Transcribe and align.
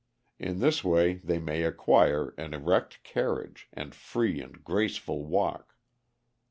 In 0.39 0.57
this 0.61 0.83
way 0.83 1.17
they 1.17 1.37
may 1.37 1.61
acquire 1.61 2.33
an 2.35 2.55
erect 2.55 3.03
carriage, 3.03 3.69
and 3.71 3.93
free 3.93 4.41
and 4.41 4.63
graceful 4.63 5.23
walk." 5.25 5.75